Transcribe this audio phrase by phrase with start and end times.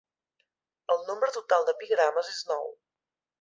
[0.93, 2.67] El nombre total d'epigrames és nou.